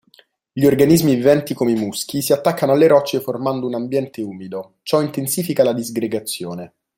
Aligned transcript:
Gli 0.51 0.65
organismi 0.65 1.13
viventi 1.13 1.53
come 1.53 1.73
i 1.73 1.75
muschi 1.75 2.23
si 2.23 2.33
attaccano 2.33 2.71
alle 2.71 2.87
rocce 2.87 3.21
formando 3.21 3.67
un 3.67 3.75
ambiente 3.75 4.23
umido 4.23 4.77
ciò 4.81 4.99
intensifica 5.03 5.63
la 5.63 5.73
disgregazione. 5.73 6.73